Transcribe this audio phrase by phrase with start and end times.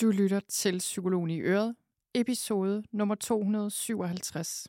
[0.00, 1.74] Du lytter til Psykologen i Øret,
[2.14, 4.68] episode nummer 257.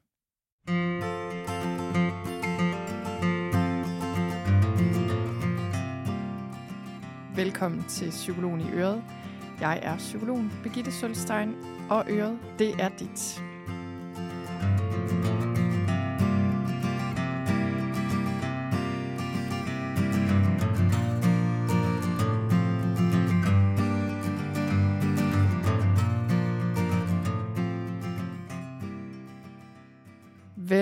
[7.36, 9.04] Velkommen til Psykologen i Øret.
[9.60, 11.56] Jeg er psykologen Birgitte Sølstein,
[11.90, 13.47] og Øret, det er dit.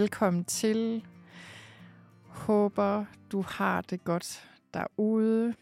[0.05, 1.05] Velkommen til.
[2.22, 5.55] Håber, du har det godt derude.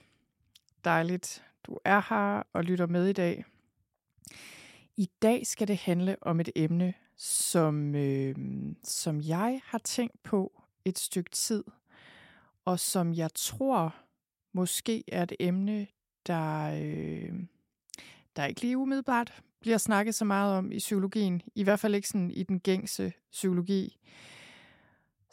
[0.83, 3.45] Dejligt, du er her og lytter med i dag.
[4.97, 8.35] I dag skal det handle om et emne, som, øh,
[8.83, 11.63] som jeg har tænkt på et stykke tid,
[12.65, 13.95] og som jeg tror
[14.53, 15.87] måske er et emne,
[16.27, 17.33] der, øh,
[18.35, 21.41] der ikke lige umiddelbart bliver snakket så meget om i psykologien.
[21.55, 23.97] I hvert fald ikke sådan i den gængse psykologi.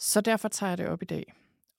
[0.03, 1.33] Så derfor tager jeg det op i dag.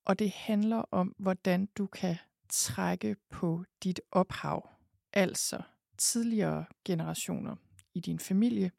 [0.06, 2.16] Og det handler om, hvordan du kan
[2.50, 4.70] trække på dit ophav,
[5.14, 5.62] altså
[5.98, 7.56] tidligere generationer
[7.94, 8.72] i din familie,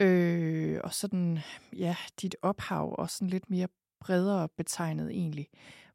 [0.00, 1.38] øh, og sådan,
[1.72, 3.68] ja, dit ophav, og sådan lidt mere
[4.00, 5.48] bredere betegnet egentlig.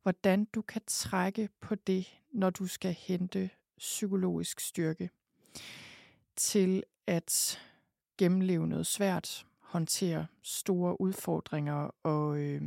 [0.03, 5.09] Hvordan du kan trække på det, når du skal hente psykologisk styrke
[6.35, 7.59] til at
[8.17, 12.61] gennemleve noget svært, håndtere store udfordringer, og øh,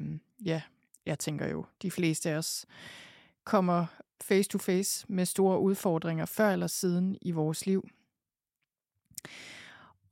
[0.45, 0.63] ja,
[1.07, 2.67] jeg tænker jo, de fleste af os
[3.45, 3.87] kommer
[4.21, 7.89] face to face med store udfordringer før eller siden i vores liv.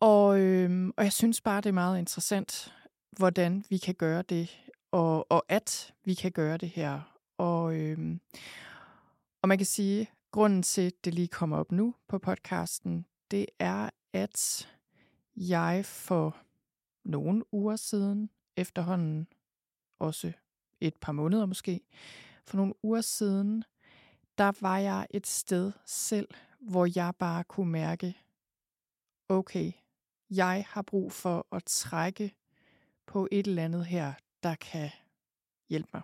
[0.00, 2.74] Og, øh, og jeg synes bare, det er meget interessant,
[3.10, 7.00] hvordan vi kan gøre det, og, og at vi kan gøre det her.
[7.38, 8.18] Og, øh,
[9.42, 13.46] og man kan sige, grunden til, at det lige kommer op nu på podcasten, det
[13.58, 14.68] er, at
[15.36, 16.36] jeg for
[17.04, 19.26] nogle uger siden, efterhånden
[19.98, 20.32] også
[20.80, 21.80] et par måneder måske,
[22.46, 23.64] for nogle uger siden,
[24.38, 26.28] der var jeg et sted selv,
[26.60, 28.16] hvor jeg bare kunne mærke,
[29.28, 29.72] okay,
[30.30, 32.34] jeg har brug for at trække
[33.06, 34.12] på et eller andet her,
[34.42, 34.90] der kan
[35.68, 36.02] hjælpe mig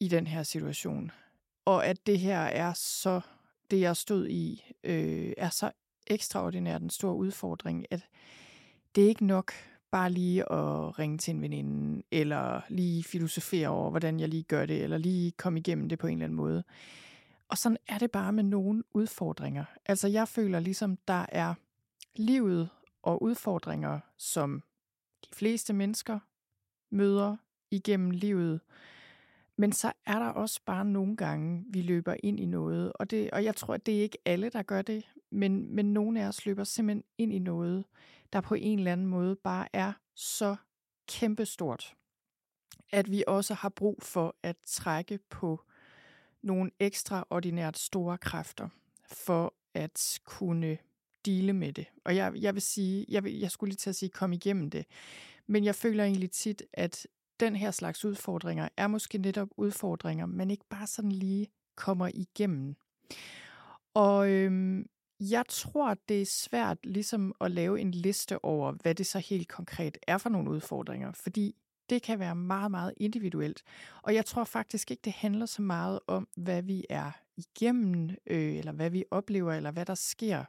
[0.00, 1.10] i den her situation.
[1.64, 3.20] Og at det her er så,
[3.70, 5.72] det jeg stod i, øh, er så
[6.06, 8.08] ekstraordinært en stor udfordring, at
[8.94, 9.52] det er ikke nok
[9.90, 14.66] bare lige at ringe til en veninde, eller lige filosofere over, hvordan jeg lige gør
[14.66, 16.64] det, eller lige komme igennem det på en eller anden måde.
[17.48, 19.64] Og sådan er det bare med nogle udfordringer.
[19.86, 21.54] Altså jeg føler ligesom, der er
[22.16, 22.68] livet
[23.02, 24.62] og udfordringer, som
[25.24, 26.18] de fleste mennesker
[26.90, 27.36] møder
[27.70, 28.60] igennem livet.
[29.56, 33.30] Men så er der også bare nogle gange, vi løber ind i noget, og, det,
[33.30, 36.28] og jeg tror, at det er ikke alle, der gør det, men, men nogle af
[36.28, 37.84] os løber simpelthen ind i noget,
[38.32, 40.56] der på en eller anden måde bare er så
[41.08, 41.94] kæmpestort,
[42.90, 45.60] at vi også har brug for at trække på
[46.42, 48.68] nogle ekstraordinært store kræfter
[49.12, 50.78] for at kunne
[51.24, 51.86] dele med det.
[52.04, 54.70] Og jeg, jeg vil sige, jeg, vil, jeg skulle lige til at sige, kom igennem
[54.70, 54.86] det.
[55.46, 57.06] Men jeg føler egentlig tit, at
[57.40, 62.76] den her slags udfordringer er måske netop udfordringer, man ikke bare sådan lige kommer igennem.
[63.94, 64.86] Og øhm,
[65.30, 69.48] jeg tror, det er svært ligesom at lave en liste over, hvad det så helt
[69.48, 71.54] konkret er for nogle udfordringer, fordi
[71.90, 73.62] det kan være meget, meget individuelt.
[74.02, 78.56] Og jeg tror faktisk ikke, det handler så meget om, hvad vi er igennem, øh,
[78.56, 80.44] eller hvad vi oplever, eller hvad der sker.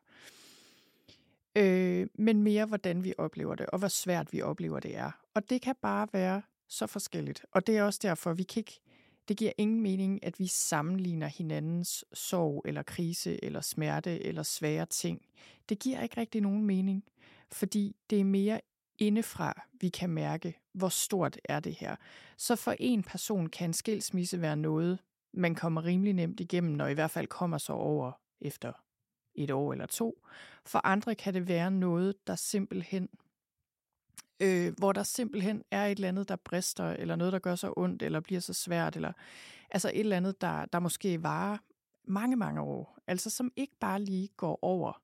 [1.55, 5.11] Øh, men mere, hvordan vi oplever det, og hvor svært vi oplever det er.
[5.33, 7.45] Og det kan bare være så forskelligt.
[7.51, 8.79] Og det er også derfor, vi kan ikke,
[9.27, 14.85] det giver ingen mening, at vi sammenligner hinandens sorg eller krise eller smerte eller svære
[14.85, 15.21] ting.
[15.69, 17.03] Det giver ikke rigtig nogen mening,
[17.51, 18.61] fordi det er mere
[18.97, 21.95] indefra, vi kan mærke, hvor stort er det her.
[22.37, 24.99] Så for en person kan en skilsmisse være noget,
[25.33, 28.11] man kommer rimelig nemt igennem, og i hvert fald kommer så over
[28.41, 28.71] efter
[29.35, 30.27] et år eller to.
[30.65, 33.09] For andre kan det være noget, der simpelthen
[34.43, 37.73] øh, hvor der simpelthen er et eller andet, der brister, eller noget, der gør så
[37.77, 39.11] ondt, eller bliver så svært, eller
[39.71, 41.57] altså et eller andet, der, der måske varer
[42.03, 45.01] mange, mange år, altså som ikke bare lige går over.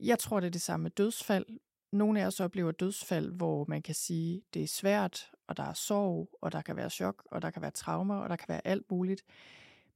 [0.00, 1.46] Jeg tror, det er det samme med dødsfald.
[1.92, 5.72] Nogle af os oplever dødsfald, hvor man kan sige, det er svært, og der er
[5.72, 8.66] sorg, og der kan være chok, og der kan være traumer, og der kan være
[8.66, 9.22] alt muligt.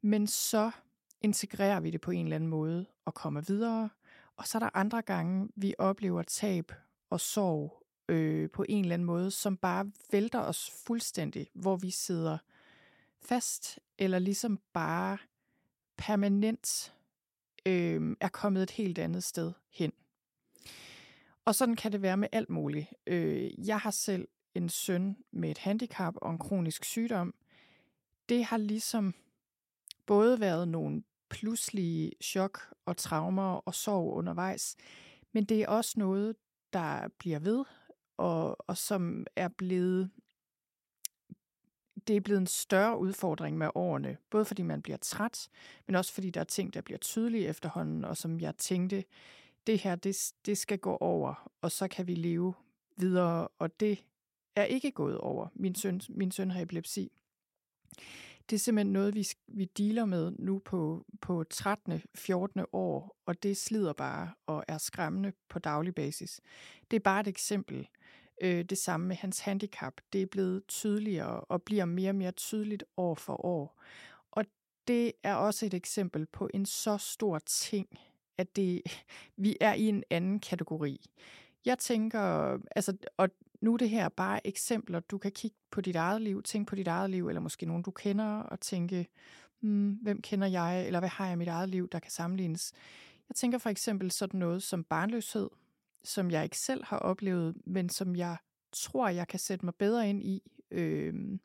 [0.02, 0.70] Men så
[1.20, 3.90] integrerer vi det på en eller anden måde og kommer videre.
[4.36, 6.72] Og så er der andre gange, vi oplever tab
[7.10, 11.90] og sorg øh, på en eller anden måde, som bare vælter os fuldstændig, hvor vi
[11.90, 12.38] sidder
[13.20, 15.18] fast, eller ligesom bare
[15.96, 16.94] permanent
[17.66, 19.92] øh, er kommet et helt andet sted hen.
[21.44, 22.86] Og sådan kan det være med alt muligt.
[23.06, 27.34] Øh, jeg har selv en søn med et handicap og en kronisk sygdom.
[28.28, 29.14] Det har ligesom
[30.06, 34.76] både været nogle pludselige chok og traumer og sorg undervejs,
[35.32, 36.36] men det er også noget,
[36.72, 37.64] der bliver ved,
[38.16, 40.10] og, og som er blevet
[42.06, 45.48] det er blevet en større udfordring med årene, både fordi man bliver træt,
[45.86, 49.04] men også fordi der er ting, der bliver tydelige efterhånden, og som jeg tænkte,
[49.66, 52.54] det her, det, det skal gå over, og så kan vi leve
[52.96, 54.04] videre, og det
[54.56, 55.48] er ikke gået over.
[55.54, 57.12] Min søn, min søn har epilepsi.
[58.50, 62.02] Det er simpelthen noget, vi, vi dealer med nu på, på 13.
[62.14, 62.64] 14.
[62.72, 66.40] år, og det slider bare og er skræmmende på daglig basis.
[66.90, 67.88] Det er bare et eksempel.
[68.40, 70.00] Øh, det samme med hans handicap.
[70.12, 73.82] Det er blevet tydeligere og bliver mere og mere tydeligt år for år.
[74.30, 74.44] Og
[74.88, 77.88] det er også et eksempel på en så stor ting,
[78.38, 78.82] at det,
[79.36, 81.10] vi er i en anden kategori.
[81.64, 83.28] Jeg tænker, altså, og
[83.60, 85.00] nu er det her bare eksempler.
[85.00, 87.82] Du kan kigge på dit eget liv, tænke på dit eget liv, eller måske nogen,
[87.82, 89.08] du kender, og tænke,
[89.60, 92.72] hmm, hvem kender jeg, eller hvad har jeg i mit eget liv, der kan sammenlignes.
[93.28, 95.50] Jeg tænker for eksempel sådan noget som barnløshed,
[96.04, 98.36] som jeg ikke selv har oplevet, men som jeg
[98.72, 101.38] tror, jeg kan sætte mig bedre ind i, øh,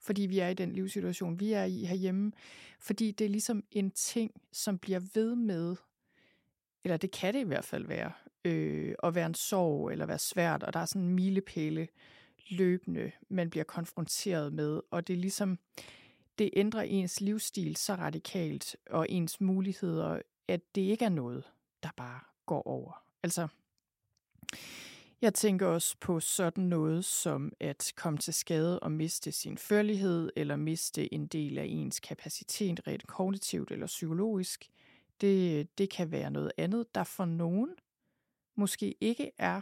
[0.00, 2.32] fordi vi er i den livssituation, vi er i herhjemme.
[2.80, 5.76] Fordi det er ligesom en ting, som bliver ved med,
[6.84, 8.12] eller det kan det i hvert fald være,
[8.44, 11.88] øh, at være en sorg eller være svært, og der er sådan en milepæle
[12.50, 15.58] løbende, man bliver konfronteret med, og det er ligesom,
[16.38, 21.44] det ændrer ens livsstil så radikalt, og ens muligheder, at det ikke er noget,
[21.82, 23.02] der bare går over.
[23.22, 23.48] Altså,
[25.22, 30.30] jeg tænker også på sådan noget som at komme til skade og miste sin førlighed,
[30.36, 34.70] eller miste en del af ens kapacitet rent kognitivt eller psykologisk.
[35.20, 37.70] Det, det kan være noget andet, der for nogen
[38.54, 39.60] måske ikke er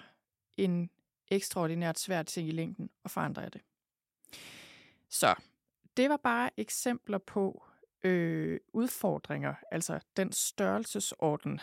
[0.56, 0.90] en
[1.30, 3.60] ekstraordinært svær ting i længden, og for andre er det.
[5.08, 5.34] Så
[5.96, 7.62] det var bare eksempler på
[8.04, 11.60] øh, udfordringer, altså den størrelsesorden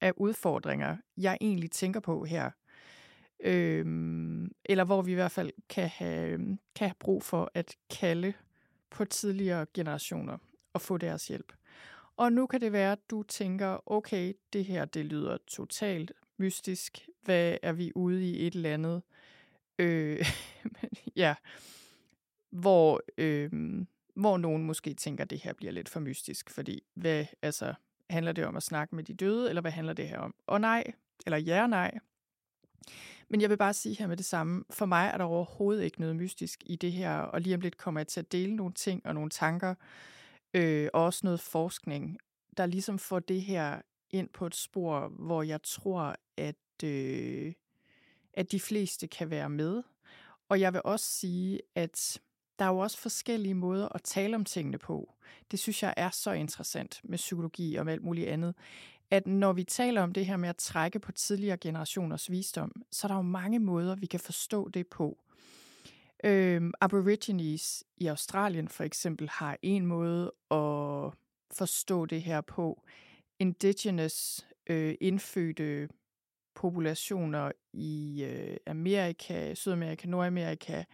[0.00, 2.50] af udfordringer, jeg egentlig tænker på her.
[3.44, 3.86] Øh,
[4.64, 6.38] eller hvor vi i hvert fald kan have,
[6.74, 8.32] kan have brug for at kalde
[8.90, 10.38] på tidligere generationer
[10.72, 11.52] og få deres hjælp.
[12.16, 17.08] Og nu kan det være, at du tænker, okay, det her det lyder totalt mystisk.
[17.22, 19.02] Hvad er vi ude i et eller andet?
[19.78, 20.26] Øh,
[21.16, 21.34] ja,
[22.50, 23.50] hvor, øh,
[24.18, 27.74] hvor nogen måske tænker, at det her bliver lidt for mystisk, fordi hvad, altså,
[28.10, 30.34] handler det om at snakke med de døde, eller hvad handler det her om?
[30.46, 30.84] Og nej,
[31.26, 31.98] eller ja og nej.
[33.28, 36.00] Men jeg vil bare sige her med det samme, for mig er der overhovedet ikke
[36.00, 38.74] noget mystisk i det her, og lige om lidt kommer jeg til at dele nogle
[38.74, 39.74] ting og nogle tanker,
[40.54, 42.18] øh, og også noget forskning,
[42.56, 43.80] der ligesom får det her
[44.10, 47.52] ind på et spor, hvor jeg tror, at, øh,
[48.32, 49.82] at de fleste kan være med.
[50.48, 52.20] Og jeg vil også sige, at
[52.58, 55.14] der er jo også forskellige måder at tale om tingene på.
[55.50, 58.54] Det synes jeg er så interessant med psykologi og med alt muligt andet.
[59.10, 63.06] At når vi taler om det her med at trække på tidligere generationers visdom, så
[63.06, 65.18] er der jo mange måder, vi kan forstå det på.
[66.24, 71.12] Øhm, Aborigines i Australien for eksempel har en måde at
[71.50, 72.82] forstå det her på.
[73.38, 75.88] Indigenous øh, indfødte
[76.54, 80.84] populationer i øh, Amerika, Sydamerika, Nordamerika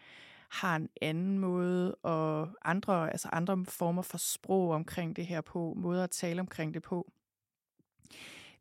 [0.54, 5.74] har en anden måde, og andre, altså andre former for sprog omkring det her på,
[5.76, 7.12] måder at tale omkring det på.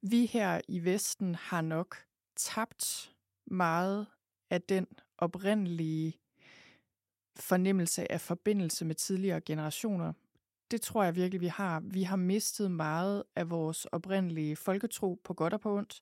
[0.01, 1.97] Vi her i Vesten har nok
[2.35, 3.13] tabt
[3.45, 4.07] meget
[4.49, 6.19] af den oprindelige
[7.35, 10.13] fornemmelse af forbindelse med tidligere generationer.
[10.71, 11.79] Det tror jeg virkelig, vi har.
[11.79, 16.01] Vi har mistet meget af vores oprindelige folketro på godt og på ondt,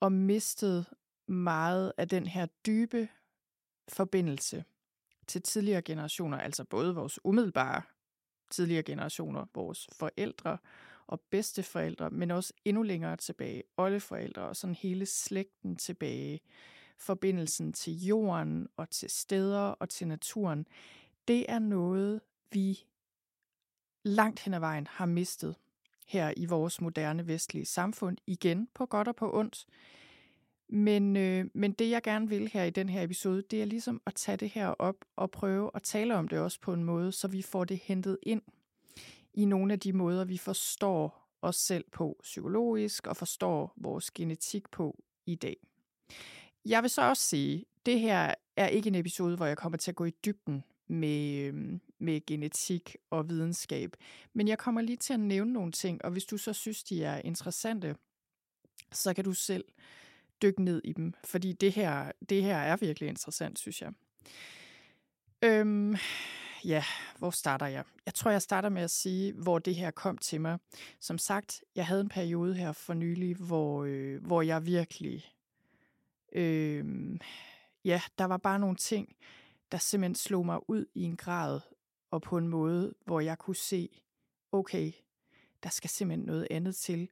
[0.00, 0.86] og mistet
[1.26, 3.08] meget af den her dybe
[3.88, 4.64] forbindelse
[5.30, 7.82] til tidligere generationer, altså både vores umiddelbare
[8.50, 10.58] tidligere generationer, vores forældre
[11.06, 16.40] og bedsteforældre, men også endnu længere tilbage, oldeforældre og sådan hele slægten tilbage,
[16.98, 20.66] forbindelsen til jorden og til steder og til naturen,
[21.28, 22.20] det er noget,
[22.52, 22.84] vi
[24.02, 25.56] langt hen ad vejen har mistet
[26.06, 29.66] her i vores moderne vestlige samfund, igen på godt og på ondt.
[30.72, 34.02] Men, øh, men det jeg gerne vil her i den her episode, det er ligesom
[34.06, 37.12] at tage det her op og prøve at tale om det også på en måde,
[37.12, 38.42] så vi får det hentet ind
[39.34, 44.70] i nogle af de måder, vi forstår os selv på psykologisk og forstår vores genetik
[44.70, 45.56] på i dag.
[46.64, 49.90] Jeg vil så også sige, det her er ikke en episode, hvor jeg kommer til
[49.90, 53.96] at gå i dybden med, øh, med genetik og videnskab.
[54.32, 57.04] Men jeg kommer lige til at nævne nogle ting, og hvis du så synes, de
[57.04, 57.96] er interessante,
[58.92, 59.64] så kan du selv
[60.42, 63.92] dykke ned i dem, fordi det her, det her er virkelig interessant, synes jeg.
[65.42, 65.96] Øhm,
[66.64, 66.84] ja,
[67.18, 67.84] hvor starter jeg?
[68.06, 70.58] Jeg tror, jeg starter med at sige, hvor det her kom til mig.
[71.00, 75.24] Som sagt, jeg havde en periode her for nylig, hvor, øh, hvor jeg virkelig...
[76.32, 76.84] Øh,
[77.84, 79.16] ja, der var bare nogle ting,
[79.72, 81.60] der simpelthen slog mig ud i en grad
[82.10, 84.02] og på en måde, hvor jeg kunne se,
[84.52, 84.92] okay,
[85.62, 87.08] der skal simpelthen noget andet til.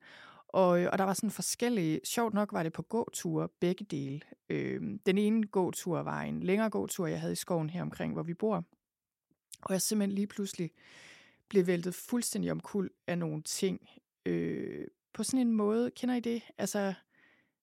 [0.48, 4.20] Og, øh, og der var sådan forskellige, sjovt nok var det på gåture, begge dele.
[4.48, 8.22] Øh, den ene gåtur var en længere gåtur, jeg havde i skoven her omkring, hvor
[8.22, 8.64] vi bor.
[9.62, 10.70] Og jeg simpelthen lige pludselig
[11.48, 13.88] blev væltet fuldstændig omkuld af nogle ting.
[14.26, 16.42] Øh, på sådan en måde, kender I det?
[16.58, 16.94] Altså,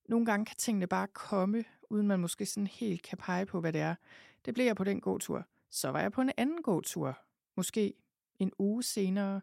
[0.10, 3.74] nogle gange kan tingene bare komme, uden man måske sådan helt kan pege på, hvad
[3.74, 3.96] det er.
[4.46, 5.46] Det blev jeg på den gåtur.
[5.70, 7.20] Så var jeg på en anden gåtur,
[7.56, 7.94] måske
[8.40, 9.42] en uge senere,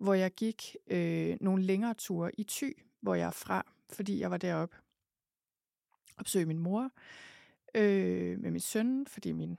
[0.00, 4.30] hvor jeg gik øh, nogle længere ture i Thy, hvor jeg er fra, fordi jeg
[4.30, 4.76] var deroppe
[6.16, 6.90] og besøgte min mor
[7.74, 9.58] øh, med min søn, fordi min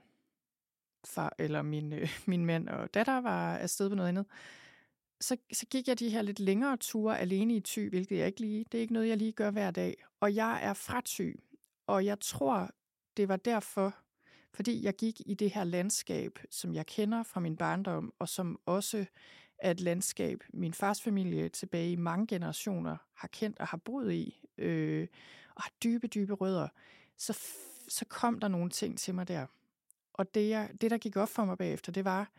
[1.04, 4.26] far eller min, øh, min mand og datter var afsted på noget andet.
[5.20, 8.40] Så, så gik jeg de her lidt længere ture alene i Thy, hvilket jeg ikke
[8.40, 10.04] lige, det er ikke noget, jeg lige gør hver dag.
[10.20, 11.40] Og jeg er fra Thy,
[11.86, 12.70] og jeg tror,
[13.16, 13.94] det var derfor,
[14.54, 18.60] fordi jeg gik i det her landskab, som jeg kender fra min barndom, og som
[18.66, 19.06] også
[19.62, 24.12] er et landskab, min fars familie tilbage i mange generationer har kendt og har boet
[24.12, 25.08] i, øh,
[25.54, 26.68] og har dybe, dybe rødder,
[27.16, 27.38] så,
[27.88, 29.46] så kom der nogle ting til mig der.
[30.12, 32.30] Og det, jeg, det, der gik op for mig bagefter, det var,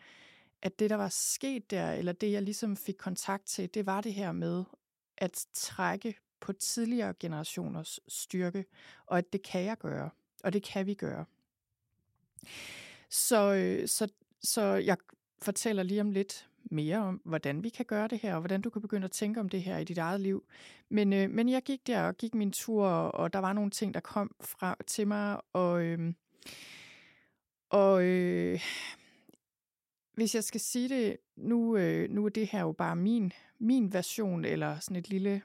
[0.62, 4.02] at det, der var sket der, eller det, jeg ligesom fik kontakt til, det var
[4.02, 4.64] det her med
[5.18, 8.66] at trække på tidligere generationers styrke,
[9.06, 10.10] og at det kan jeg gøre,
[10.44, 11.26] og det kan vi gøre.
[13.10, 14.08] Så, øh, så,
[14.42, 14.98] så jeg
[15.42, 18.70] fortæller lige om lidt mere om, hvordan vi kan gøre det her, og hvordan du
[18.70, 20.44] kan begynde at tænke om det her i dit eget liv.
[20.90, 23.94] Men, øh, men jeg gik der og gik min tur, og der var nogle ting,
[23.94, 26.14] der kom fra til mig, og, øh,
[27.70, 28.60] og øh,
[30.14, 33.94] hvis jeg skal sige det, nu, øh, nu er det her jo bare min, min
[33.94, 35.42] version, eller sådan et lille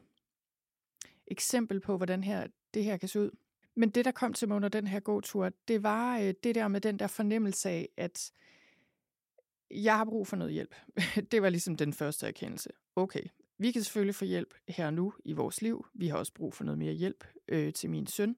[1.27, 3.31] eksempel på, hvordan her, det her kan se ud.
[3.75, 6.69] Men det, der kom til mig under den her gåtur, det var øh, det der
[6.69, 8.33] med den der fornemmelse af, at
[9.71, 10.75] jeg har brug for noget hjælp.
[11.33, 12.71] det var ligesom den første erkendelse.
[12.97, 13.23] Okay,
[13.59, 15.87] vi kan selvfølgelig få hjælp her og nu i vores liv.
[15.95, 18.37] Vi har også brug for noget mere hjælp øh, til min søn.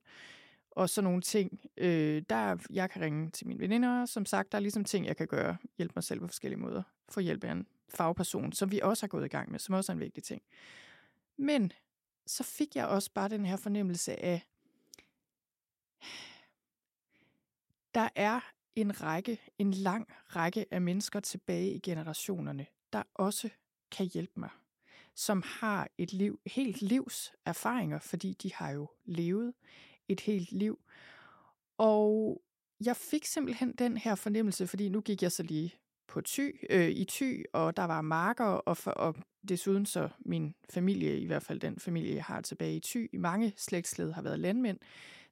[0.71, 4.07] Og så nogle ting, øh, der jeg kan ringe til mine veninder.
[4.07, 5.57] Som sagt, der er ligesom ting, jeg kan gøre.
[5.79, 6.83] Hjælpe mig selv på forskellige måder.
[7.09, 9.93] Få hjælp af en fagperson, som vi også har gået i gang med, som også
[9.93, 10.43] er en vigtig ting.
[11.37, 11.73] Men
[12.27, 14.43] så fik jeg også bare den her fornemmelse af,
[17.95, 18.41] der er
[18.77, 23.49] en række, en lang række af mennesker tilbage i generationerne, der også
[23.91, 24.51] kan hjælpe mig.
[25.15, 29.55] Som har et liv, helt livs erfaringer, fordi de har jo levet
[30.09, 30.79] et helt liv.
[31.79, 32.43] Og
[32.85, 35.75] jeg fik simpelthen den her fornemmelse, fordi nu gik jeg så lige
[36.07, 39.17] på ty, øh, i ty, og der var marker, og, for, og
[39.49, 43.17] desuden så min familie, i hvert fald den familie, jeg har tilbage i ty, i
[43.17, 44.79] mange slægtsled har været landmænd.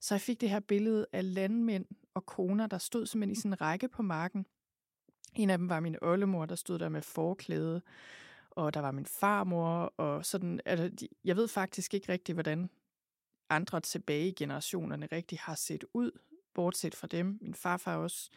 [0.00, 1.84] Så jeg fik det her billede af landmænd
[2.18, 4.46] og koner, der stod simpelthen i sådan en række på marken.
[5.34, 7.82] En af dem var min oldemor, der stod der med forklæde,
[8.50, 12.70] og der var min farmor, og sådan, altså, jeg ved faktisk ikke rigtigt, hvordan
[13.50, 16.10] andre tilbage i generationerne rigtig har set ud,
[16.54, 18.30] bortset fra dem, min farfar også.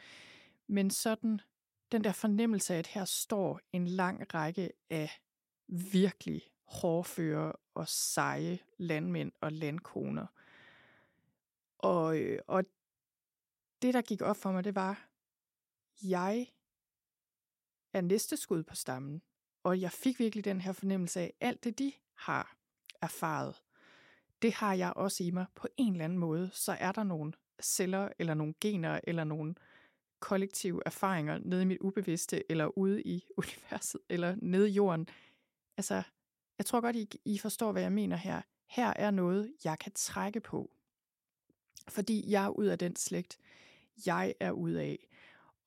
[0.67, 1.41] Men sådan,
[1.91, 5.21] den der fornemmelse af, at her står en lang række af
[5.67, 10.25] virkelig hårdføre og seje landmænd og landkoner.
[11.77, 12.63] Og, øh, og
[13.81, 15.07] det, der gik op for mig, det var,
[16.03, 16.47] jeg
[17.93, 19.21] er næste skud på stammen.
[19.63, 22.57] Og jeg fik virkelig den her fornemmelse af, alt det, de har
[23.01, 23.61] erfaret,
[24.41, 26.49] det har jeg også i mig på en eller anden måde.
[26.53, 29.55] Så er der nogle celler, eller nogle gener, eller nogle
[30.19, 35.07] kollektive erfaringer nede i mit ubevidste, eller ude i universet, eller nede i jorden.
[35.77, 36.03] Altså,
[36.57, 38.41] jeg tror godt, I, I forstår, hvad jeg mener her.
[38.67, 40.71] Her er noget, jeg kan trække på.
[41.87, 43.37] Fordi jeg er ud af den slægt,
[44.05, 45.07] jeg er ud af.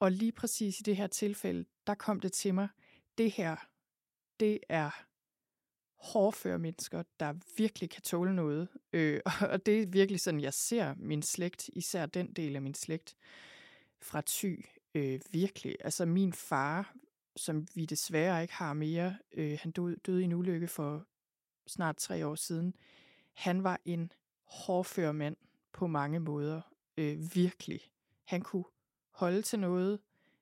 [0.01, 2.69] Og lige præcis i det her tilfælde, der kom det til mig,
[3.19, 3.57] det her,
[4.41, 4.91] det er
[6.13, 8.69] hårdføre mennesker, der virkelig kan tåle noget.
[8.93, 9.21] Øh,
[9.53, 13.17] og det er virkelig sådan, jeg ser min slægt, især den del af min slægt
[14.03, 15.77] fra Thy, øh, virkelig.
[15.81, 16.95] Altså min far,
[17.37, 21.07] som vi desværre ikke har mere, øh, han døde, døde i en ulykke for
[21.67, 22.75] snart tre år siden.
[23.33, 24.13] Han var en
[24.45, 25.37] hårdfør mand
[25.73, 26.61] på mange måder.
[26.97, 27.81] Øh, virkelig.
[28.25, 28.65] Han kunne
[29.11, 30.01] holde til noget.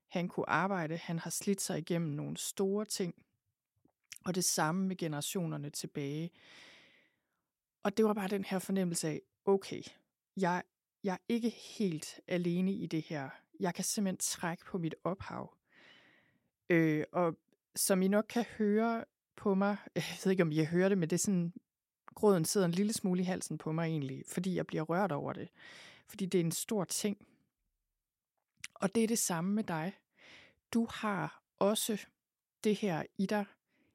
[0.09, 3.15] Han kunne arbejde, han har slidt sig igennem nogle store ting,
[4.25, 6.31] og det samme med generationerne tilbage.
[7.83, 9.83] Og det var bare den her fornemmelse af, okay,
[10.37, 10.63] jeg,
[11.05, 13.31] jeg er ikke helt alene i det her.
[13.61, 15.55] Jeg kan simpelthen trække på mit ophav.
[16.71, 17.37] Øh, og
[17.77, 19.05] som I nok kan høre
[19.37, 21.53] på mig, jeg ved ikke, om I hører det, men det er sådan,
[22.15, 25.33] gråden sidder en lille smule i halsen på mig egentlig, fordi jeg bliver rørt over
[25.33, 25.49] det.
[26.09, 27.27] Fordi det er en stor ting.
[28.83, 29.93] Og det er det samme med dig.
[30.73, 32.07] Du har også
[32.65, 33.45] det her i dig,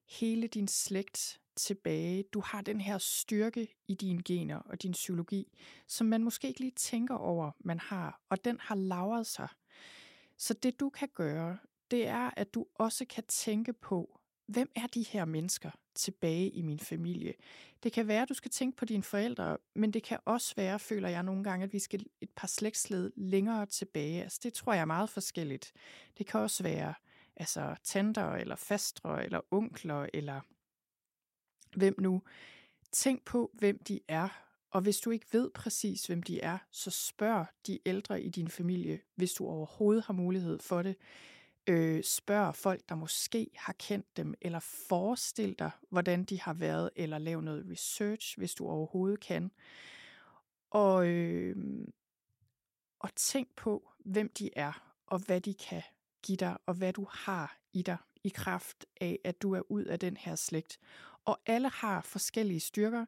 [0.06, 2.24] hele din slægt tilbage.
[2.24, 6.60] Du har den her styrke i dine gener og din psykologi, som man måske ikke
[6.60, 9.48] lige tænker over, man har, og den har lavet sig.
[10.38, 11.58] Så det du kan gøre,
[11.92, 16.62] det er, at du også kan tænke på, hvem er de her mennesker tilbage i
[16.62, 17.34] min familie?
[17.84, 20.80] Det kan være, at du skal tænke på dine forældre, men det kan også være,
[20.80, 24.24] føler jeg nogle gange, at vi skal et par slægtsled længere tilbage.
[24.24, 25.74] Altså, det tror jeg er meget forskelligt.
[26.18, 26.94] Det kan også være
[27.36, 30.42] altså tanter, eller fastre, eller onkler, eller
[31.76, 32.22] hvem nu.
[32.92, 34.30] Tænk på, hvem de er,
[34.72, 38.48] og hvis du ikke ved præcis, hvem de er, så spørg de ældre i din
[38.48, 40.96] familie, hvis du overhovedet har mulighed for det.
[41.68, 46.90] Øh, spørg folk, der måske har kendt dem, eller forestil dig, hvordan de har været,
[46.96, 49.52] eller lav noget research, hvis du overhovedet kan.
[50.70, 51.56] Og, øh,
[53.00, 55.84] og tænk på, hvem de er, og hvad de kan
[56.24, 59.84] give dig, og hvad du har i dig i kraft af, at du er ud
[59.84, 60.80] af den her slægt.
[61.26, 63.06] Og alle har forskellige styrker.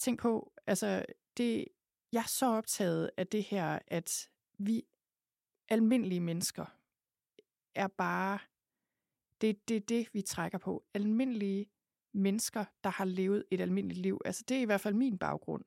[0.00, 1.04] Tænk på, altså,
[1.36, 1.68] det,
[2.12, 4.84] jeg er så optaget af det her, at vi
[5.68, 6.77] almindelige mennesker
[7.78, 8.38] er bare,
[9.40, 10.84] det er det, det, vi trækker på.
[10.94, 11.66] Almindelige
[12.12, 14.20] mennesker, der har levet et almindeligt liv.
[14.24, 15.64] Altså, det er i hvert fald min baggrund.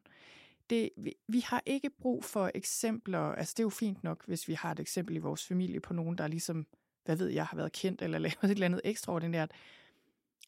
[0.69, 4.47] Det, vi, vi har ikke brug for eksempler, altså det er jo fint nok, hvis
[4.47, 6.67] vi har et eksempel i vores familie på nogen, der ligesom,
[7.05, 9.51] hvad ved jeg, har været kendt eller lavet et eller andet ekstraordinært.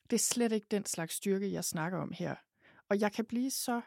[0.10, 2.36] Det er slet ikke den slags styrke, jeg snakker om her.
[2.90, 3.82] Og jeg kan blive så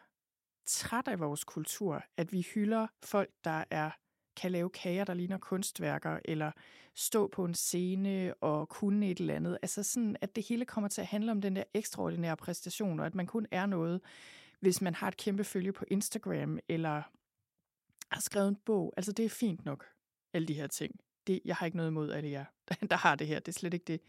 [0.66, 3.90] træt af vores kultur, at vi hylder folk, der er
[4.36, 6.50] kan lave kager, der ligner kunstværker, eller
[6.94, 9.58] stå på en scene og kunne et eller andet.
[9.62, 13.06] Altså sådan, at det hele kommer til at handle om den der ekstraordinære præstation, og
[13.06, 14.00] at man kun er noget,
[14.60, 17.02] hvis man har et kæmpe følge på Instagram, eller
[18.10, 18.94] har skrevet en bog.
[18.96, 19.86] Altså det er fint nok,
[20.32, 21.00] alle de her ting.
[21.26, 22.44] Det, jeg har ikke noget imod alle jer,
[22.90, 23.38] der har det her.
[23.38, 24.00] Det er slet ikke det.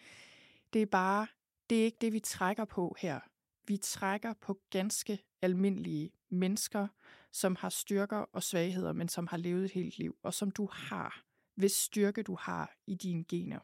[0.74, 1.28] Det er bare,
[1.70, 3.20] det er ikke det, vi trækker på her.
[3.68, 6.88] Vi trækker på ganske almindelige mennesker,
[7.38, 10.70] som har styrker og svagheder, men som har levet et helt liv, og som du
[10.72, 11.24] har,
[11.56, 13.60] hvis styrke du har i dine gener.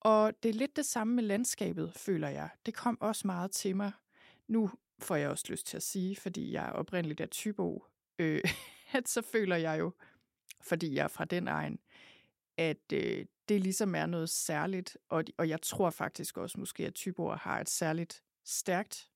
[0.00, 2.48] Og det er lidt det samme med landskabet, føler jeg.
[2.66, 3.92] Det kom også meget til mig.
[4.48, 7.84] Nu får jeg også lyst til at sige, fordi jeg er oprindeligt af Tybo,
[8.18, 8.44] øh,
[8.92, 9.92] at så føler jeg jo,
[10.62, 11.78] fordi jeg er fra den egen,
[12.56, 16.94] at øh, det ligesom er noget særligt, og, og jeg tror faktisk også måske, at
[16.94, 19.10] Tyboer har et særligt stærkt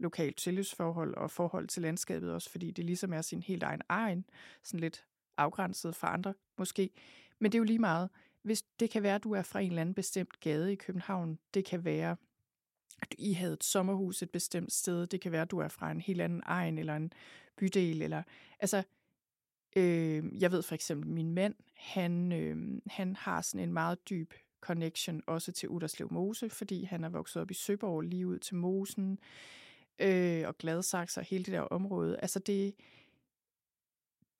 [0.00, 4.24] lokalt tillidsforhold og forhold til landskabet også, fordi det ligesom er sin helt egen egen,
[4.62, 5.04] sådan lidt
[5.36, 6.90] afgrænset fra andre måske.
[7.38, 8.10] Men det er jo lige meget.
[8.42, 11.38] Hvis det kan være, at du er fra en eller anden bestemt gade i København,
[11.54, 12.16] det kan være,
[13.02, 15.90] at I havde et sommerhus et bestemt sted, det kan være, at du er fra
[15.90, 17.12] en helt anden egen eller en
[17.56, 18.22] bydel, eller
[18.60, 18.82] altså,
[19.76, 24.34] øh, jeg ved for eksempel, min mand, han, øh, han har sådan en meget dyb
[24.60, 28.56] connection også til Uderslev Mose, fordi han er vokset op i Søborg lige ud til
[28.56, 29.18] Mosen
[30.00, 32.18] øh, og Gladsaxe og hele det der område.
[32.20, 32.74] Altså det,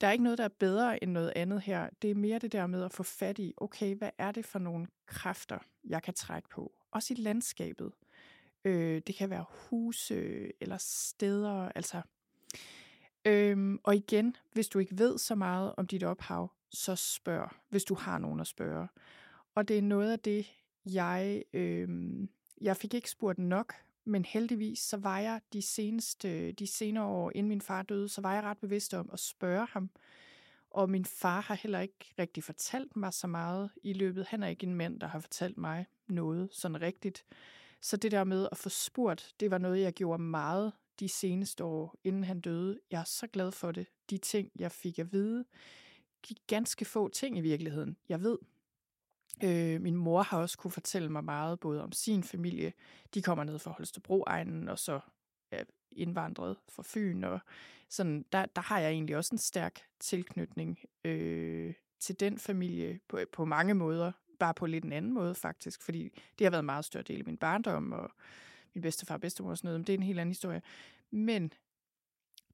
[0.00, 1.88] der er ikke noget, der er bedre end noget andet her.
[2.02, 4.58] Det er mere det der med at få fat i, okay, hvad er det for
[4.58, 6.72] nogle kræfter, jeg kan trække på?
[6.90, 7.92] Også i landskabet.
[8.64, 12.02] Øh, det kan være huse eller steder, altså.
[13.24, 17.84] Øhm, og igen, hvis du ikke ved så meget om dit ophav, så spørg, hvis
[17.84, 18.88] du har nogen at spørge.
[19.54, 20.54] Og det er noget af det,
[20.86, 21.88] jeg, øh,
[22.60, 27.32] jeg fik ikke spurgt nok men heldigvis, så var jeg de seneste, de senere år,
[27.34, 29.90] inden min far døde, så var jeg ret bevidst om at spørge ham.
[30.70, 34.26] Og min far har heller ikke rigtig fortalt mig så meget i løbet.
[34.26, 37.24] Han er ikke en mand, der har fortalt mig noget sådan rigtigt.
[37.80, 41.64] Så det der med at få spurgt, det var noget, jeg gjorde meget de seneste
[41.64, 42.80] år, inden han døde.
[42.90, 43.86] Jeg er så glad for det.
[44.10, 45.44] De ting, jeg fik at vide,
[46.46, 47.96] ganske få ting i virkeligheden.
[48.08, 48.38] Jeg ved,
[49.44, 52.72] Øh, min mor har også kunne fortælle mig meget, både om sin familie.
[53.14, 55.00] De kommer ned fra Holstebro-egnen, og så
[55.50, 57.24] er indvandret fra Fyn.
[57.24, 57.40] Og
[57.88, 63.18] sådan, der, der har jeg egentlig også en stærk tilknytning øh, til den familie på,
[63.32, 64.12] på mange måder.
[64.38, 67.18] Bare på lidt en anden måde faktisk, fordi det har været en meget større del
[67.18, 68.10] af min barndom, og
[68.74, 70.62] min bedstefar og bedstemor og sådan noget, men det er en helt anden historie.
[71.10, 71.52] Men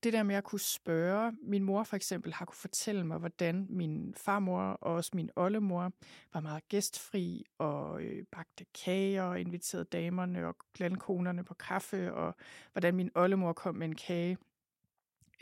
[0.03, 3.67] det der med at kunne spørge, min mor for eksempel har kunne fortælle mig, hvordan
[3.69, 5.93] min farmor og også min oldemor
[6.33, 12.35] var meget gæstfri og øh, bagte kager og inviterede damerne og landkonerne på kaffe, og
[12.73, 14.39] hvordan min oldemor kom med en kage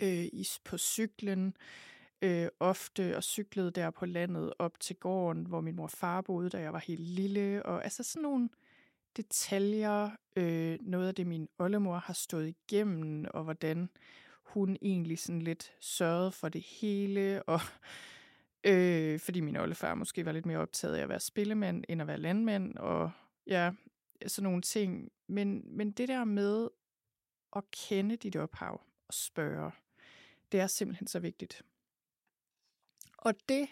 [0.02, 0.26] øh,
[0.64, 1.56] på cyklen,
[2.22, 6.20] øh, ofte og cyklede der på landet op til gården, hvor min mor og far
[6.20, 7.66] boede, da jeg var helt lille.
[7.66, 8.48] Og altså sådan nogle
[9.16, 13.88] detaljer, øh, noget af det min oldemor har stået igennem, og hvordan
[14.44, 17.60] hun egentlig sådan lidt sørgede for det hele, og
[18.70, 22.06] øh, fordi min oldefar måske var lidt mere optaget af at være spillemand, end at
[22.06, 23.10] være landmand, og
[23.46, 23.72] ja,
[24.26, 25.12] sådan nogle ting.
[25.26, 26.68] Men, men det der med
[27.56, 29.70] at kende dit ophav og spørge,
[30.52, 31.62] det er simpelthen så vigtigt.
[33.18, 33.68] Og det,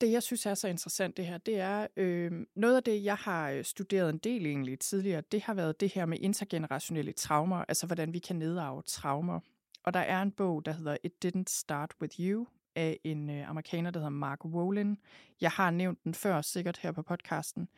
[0.00, 3.16] det jeg synes er så interessant det her, det er øh, noget af det, jeg
[3.16, 7.64] har øh, studeret en del egentlig tidligere, det har været det her med intergenerationelle traumer,
[7.68, 9.40] altså hvordan vi kan nedarve traumer.
[9.84, 13.50] Og der er en bog, der hedder It Didn't Start With You, af en øh,
[13.50, 14.98] amerikaner, der hedder Mark Wolin.
[15.40, 17.68] Jeg har nævnt den før, sikkert her på podcasten.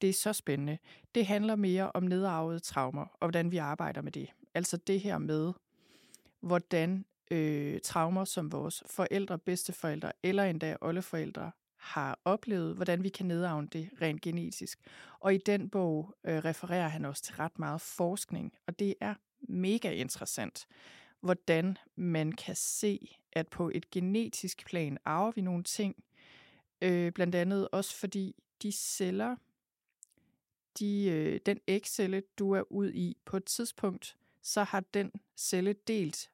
[0.00, 0.78] Det er så spændende.
[1.14, 4.32] Det handler mere om nedarvede traumer, og hvordan vi arbejder med det.
[4.54, 5.52] Altså det her med,
[6.40, 13.26] hvordan øh, traumer, som vores forældre, bedsteforældre eller endda oldeforældre har oplevet, hvordan vi kan
[13.26, 14.80] nedarve det rent genetisk.
[15.20, 19.14] Og i den bog øh, refererer han også til ret meget forskning, og det er
[19.40, 20.66] mega interessant,
[21.20, 26.04] hvordan man kan se, at på et genetisk plan arver vi nogle ting,
[26.82, 29.36] øh, blandt andet også fordi de celler,
[30.78, 35.72] de, øh, den ægcelle, du er ud i på et tidspunkt, så har den celle
[35.72, 36.30] delt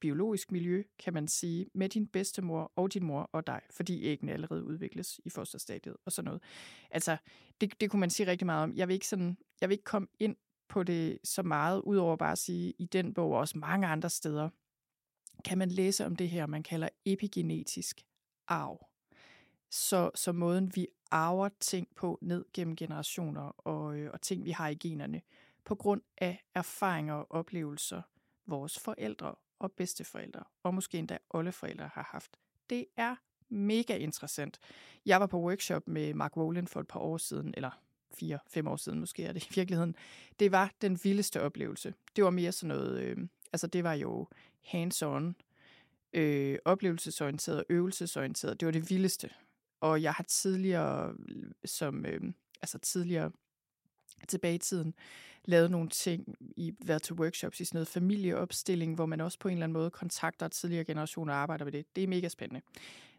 [0.00, 4.32] biologisk miljø, kan man sige, med din bedstemor og din mor og dig, fordi æggene
[4.32, 6.42] allerede udvikles i fosterstadiet og sådan noget.
[6.90, 7.16] Altså,
[7.60, 8.74] det, det kunne man sige rigtig meget om.
[8.74, 10.36] Jeg vil ikke, sådan, jeg vil ikke komme ind
[10.68, 14.10] på det så meget, udover bare at sige, i den bog og også mange andre
[14.10, 14.48] steder,
[15.44, 18.02] kan man læse om det her, man kalder epigenetisk
[18.48, 18.88] arv.
[19.70, 24.50] Så, så måden, vi arver ting på ned gennem generationer og, øh, og ting, vi
[24.50, 25.22] har i generne,
[25.64, 28.02] på grund af erfaringer og oplevelser,
[28.46, 32.36] vores forældre og bedsteforældre, og måske endda oldeforældre har haft.
[32.70, 33.16] Det er
[33.48, 34.58] mega interessant.
[35.06, 37.70] Jeg var på workshop med Mark Wolin for et par år siden, eller
[38.14, 39.96] fire, fem år siden måske er det i virkeligheden.
[40.40, 41.94] Det var den vildeste oplevelse.
[42.16, 43.16] Det var mere sådan noget, øh,
[43.52, 44.28] altså det var jo
[44.60, 45.32] hands-on,
[46.12, 48.60] øh, oplevelsesorienteret, øvelsesorienteret.
[48.60, 49.30] Det var det vildeste.
[49.80, 51.14] Og jeg har tidligere,
[51.64, 52.20] som, øh,
[52.62, 53.30] altså tidligere
[54.28, 54.94] tilbage i tiden,
[55.44, 59.48] lavet nogle ting, i været til workshops i sådan noget familieopstilling, hvor man også på
[59.48, 61.96] en eller anden måde kontakter tidligere generationer og arbejder med det.
[61.96, 62.60] Det er mega spændende.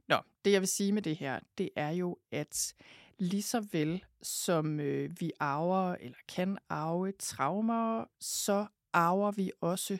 [0.08, 2.74] Nå, det jeg vil sige med det her, det er jo, at
[3.20, 9.98] lige så vel som øh, vi arver eller kan arve traumer, så arver vi også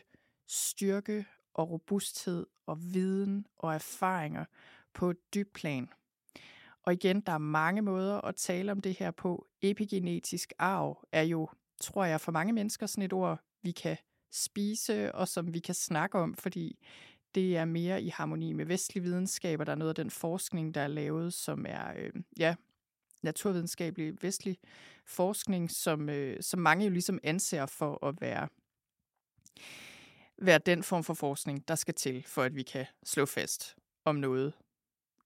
[0.48, 4.46] styrke og robusthed og viden og erfaringer
[4.94, 5.90] på et dybt plan.
[6.86, 9.48] Og igen, der er mange måder at tale om det her på.
[9.62, 11.50] Epigenetisk arv er jo,
[11.82, 13.98] tror jeg, for mange mennesker sådan et ord, vi kan
[14.32, 16.80] spise og som vi kan snakke om, fordi
[17.36, 20.76] det er mere i harmoni med vestlig videnskab, og der er noget af den forskning,
[20.76, 22.56] der er lavet, som er øh, ja,
[23.24, 24.58] naturvidenskabelig vestlig
[25.06, 28.48] forskning, som, øh, som mange jo ligesom anser for at være,
[30.38, 34.16] være den form for forskning, der skal til, for at vi kan slå fast, om
[34.16, 34.54] noget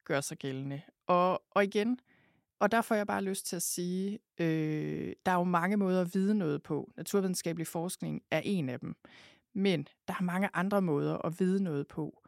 [0.04, 0.82] gør sig gældende.
[1.10, 2.00] Og, og igen,
[2.60, 6.02] og der får jeg bare lyst til at sige, øh, der er jo mange måder
[6.02, 6.92] at vide noget på.
[6.98, 8.96] Naturvidenskabelig forskning er en af dem.
[9.54, 12.24] Men der er mange andre måder at vide noget på.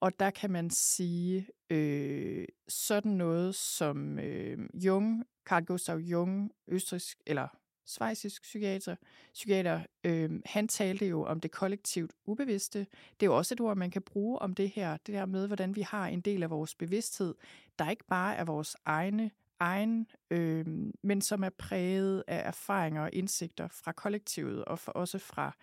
[0.00, 7.18] Og der kan man sige øh, sådan noget som øh, Jung, Carl Gustav Jung, østrisk
[7.26, 7.48] eller
[7.88, 8.96] svejsisk psykiater,
[9.32, 12.78] psykiater øh, han talte jo om det kollektivt ubevidste.
[12.78, 15.46] Det er jo også et ord, man kan bruge om det her, det der med,
[15.46, 17.34] hvordan vi har en del af vores bevidsthed,
[17.78, 20.66] der ikke bare er vores egne egen, øh,
[21.02, 25.56] men som er præget af erfaringer og indsigter fra kollektivet og for, også fra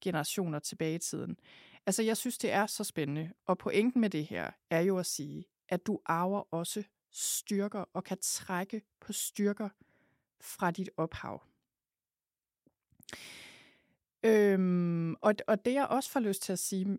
[0.00, 1.36] generationer tilbage i tiden.
[1.86, 3.32] Altså, jeg synes, det er så spændende.
[3.46, 8.04] Og pointen med det her er jo at sige, at du arver også styrker og
[8.04, 9.68] kan trække på styrker
[10.40, 11.42] fra dit ophav.
[14.22, 16.98] Øhm, og, og det jeg også får lyst til at sige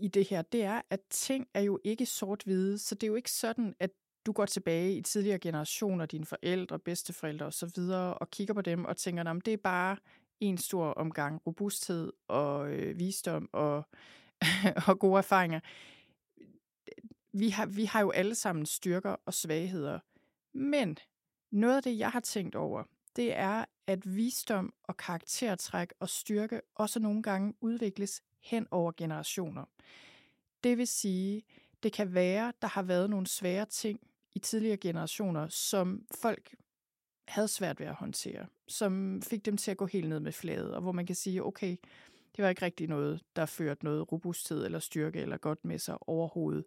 [0.00, 3.14] i det her, det er, at ting er jo ikke sort-hvide, så det er jo
[3.14, 3.90] ikke sådan, at
[4.26, 7.80] du går tilbage i tidligere generationer, dine forældre, bedsteforældre osv.,
[8.20, 9.96] og kigger på dem og tænker, at det er bare
[10.40, 13.88] en stor omgang robusthed og øh, visdom og,
[14.88, 15.60] og gode erfaringer.
[17.32, 19.98] Vi har, vi har jo alle sammen styrker og svagheder.
[20.54, 20.96] Men
[21.50, 22.84] noget af det, jeg har tænkt over,
[23.18, 29.64] det er, at visdom og karaktertræk og styrke også nogle gange udvikles hen over generationer.
[30.64, 31.42] Det vil sige,
[31.82, 34.00] det kan være, der har været nogle svære ting
[34.34, 36.54] i tidligere generationer, som folk
[37.28, 40.74] havde svært ved at håndtere, som fik dem til at gå helt ned med fladet,
[40.74, 41.76] og hvor man kan sige, okay,
[42.36, 46.08] det var ikke rigtig noget, der førte noget robusthed eller styrke eller godt med sig
[46.08, 46.64] overhovedet.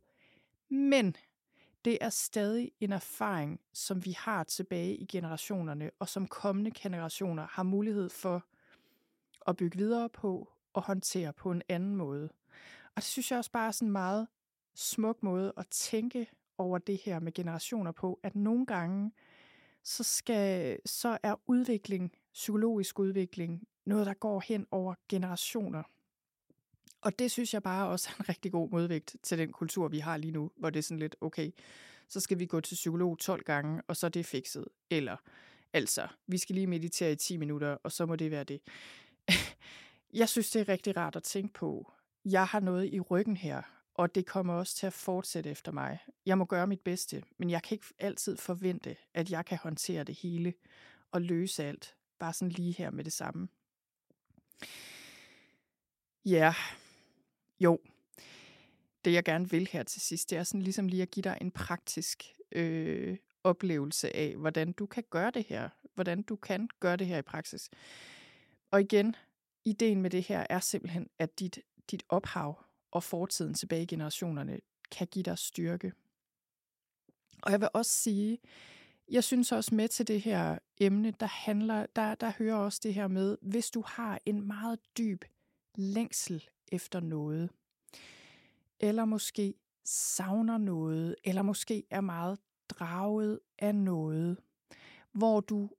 [0.70, 1.16] Men
[1.86, 7.48] det er stadig en erfaring, som vi har tilbage i generationerne, og som kommende generationer
[7.50, 8.46] har mulighed for
[9.48, 12.30] at bygge videre på og håndtere på en anden måde.
[12.86, 14.28] Og det synes jeg også bare er sådan en meget
[14.76, 19.12] smuk måde at tænke over det her med generationer på, at nogle gange,
[19.84, 25.84] så, skal, så er udvikling, psykologisk udvikling, noget, der går hen over generationer.
[27.02, 30.00] Og det synes jeg bare også er en rigtig god modvægt til den kultur, vi
[30.00, 31.52] har lige nu, hvor det er sådan lidt, okay,
[32.08, 34.66] så skal vi gå til psykolog 12 gange, og så er det fikset.
[34.90, 35.18] Eller,
[35.74, 38.62] altså, vi skal lige meditere i 10 minutter, og så må det være det.
[40.22, 41.92] jeg synes, det er rigtig rart at tænke på.
[42.26, 43.62] Jeg har noget i ryggen her,
[43.94, 46.00] og det kommer også til at fortsætte efter mig.
[46.26, 50.04] Jeg må gøre mit bedste, men jeg kan ikke altid forvente, at jeg kan håndtere
[50.04, 50.54] det hele
[51.12, 53.48] og løse alt, bare sådan lige her med det samme.
[56.26, 56.54] Ja,
[57.64, 57.80] jo.
[59.06, 61.38] Det jeg gerne vil her til sidst, det er sådan ligesom lige at give dig
[61.42, 65.70] en praktisk øh, oplevelse af, hvordan du kan gøre det her.
[65.94, 67.70] Hvordan du kan gøre det her i praksis.
[68.72, 69.16] Og igen,
[69.66, 71.60] ideen med det her er simpelthen, at dit,
[71.92, 74.60] dit ophav og fortiden tilbage i generationerne
[74.92, 75.94] kan give dig styrke.
[77.42, 78.40] Og jeg vil også sige,
[79.12, 82.94] jeg synes også med til det her emne, der handler, der, der hører også det
[82.94, 85.26] her med, hvis du har en meget dyb
[85.76, 87.50] længsel efter noget,
[88.80, 89.54] eller måske
[89.84, 94.38] savner noget, eller måske er meget draget af noget,
[95.12, 95.70] hvor du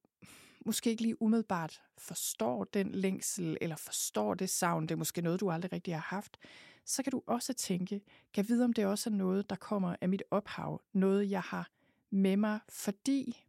[0.66, 5.40] måske ikke lige umiddelbart forstår den længsel, eller forstår det savn, det er måske noget,
[5.40, 6.38] du aldrig rigtig har haft,
[6.84, 8.00] så kan du også tænke,
[8.34, 11.70] kan vide, om det også er noget, der kommer af mit ophav, noget jeg har
[12.10, 13.44] med mig, fordi,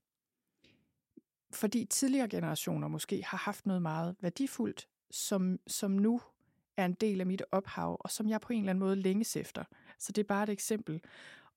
[1.51, 6.21] fordi tidligere generationer måske har haft noget meget værdifuldt, som, som nu
[6.78, 9.36] er en del af mit ophav, og som jeg på en eller anden måde længes
[9.36, 9.64] efter.
[10.00, 11.02] Så det er bare et eksempel.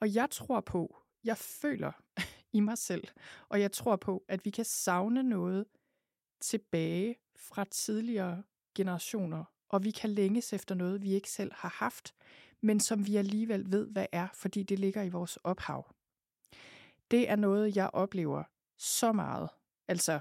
[0.00, 1.92] Og jeg tror på, jeg føler
[2.52, 3.08] i mig selv,
[3.48, 5.66] og jeg tror på, at vi kan savne noget
[6.40, 8.42] tilbage fra tidligere
[8.74, 12.14] generationer, og vi kan længes efter noget, vi ikke selv har haft,
[12.60, 15.94] men som vi alligevel ved, hvad er, fordi det ligger i vores ophav.
[17.10, 18.42] Det er noget, jeg oplever
[18.78, 19.48] så meget.
[19.88, 20.20] Altså,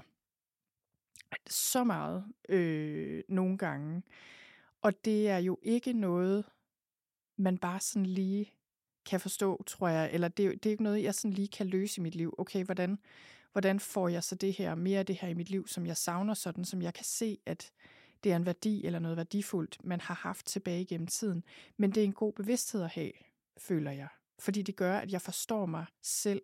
[1.46, 4.02] så meget øh, nogle gange.
[4.82, 6.44] Og det er jo ikke noget,
[7.38, 8.52] man bare sådan lige
[9.06, 12.00] kan forstå, tror jeg, eller det, det er ikke noget, jeg sådan lige kan løse
[12.00, 12.34] i mit liv.
[12.38, 12.98] Okay, hvordan,
[13.52, 15.96] hvordan får jeg så det her, mere af det her i mit liv, som jeg
[15.96, 17.72] savner sådan, som jeg kan se, at
[18.24, 21.44] det er en værdi eller noget værdifuldt, man har haft tilbage gennem tiden.
[21.76, 23.12] Men det er en god bevidsthed at have,
[23.58, 24.08] føler jeg.
[24.38, 26.42] Fordi det gør, at jeg forstår mig selv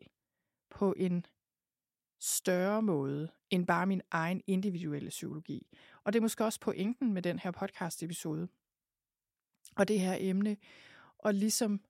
[0.71, 1.27] på en
[2.21, 5.67] større måde end bare min egen individuelle psykologi.
[6.05, 8.49] Og det er måske også pointen med den her podcast-episode.
[9.77, 10.57] Og det her emne.
[11.19, 11.81] Og ligesom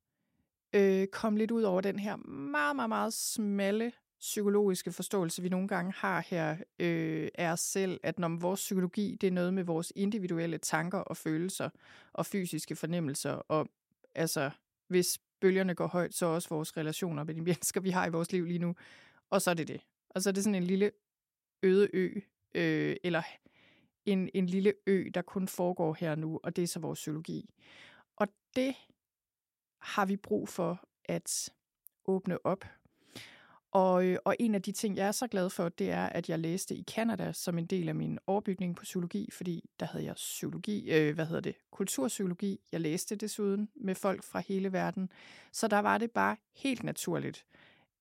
[0.73, 5.69] øh, komme lidt ud over den her meget, meget, meget smalle psykologiske forståelse, vi nogle
[5.69, 9.65] gange har her øh, af os selv, at når vores psykologi, det er noget med
[9.65, 11.71] vores individuelle tanker og følelser
[12.13, 13.69] og fysiske fornemmelser, og
[14.15, 14.51] altså,
[14.89, 18.33] hvis bølgerne går højt, så også vores relationer med de mennesker, vi har i vores
[18.33, 18.75] liv lige nu,
[19.31, 19.81] og så er det det.
[20.11, 20.91] Og så er det sådan en lille
[21.63, 22.21] øde ø,
[22.55, 23.23] øh, eller
[24.07, 27.51] en, en lille ø, der kun foregår her nu, og det er så vores psykologi.
[28.17, 28.75] Og det
[29.79, 31.53] har vi brug for at
[32.07, 32.65] åbne op.
[33.73, 36.29] Og, øh, og en af de ting, jeg er så glad for, det er, at
[36.29, 40.05] jeg læste i Kanada som en del af min overbygning på psykologi, fordi der havde
[40.05, 42.61] jeg psykologi, øh, hvad hedder det, kulturpsykologi.
[42.73, 45.11] Jeg læste desuden med folk fra hele verden.
[45.53, 47.47] Så der var det bare helt naturligt,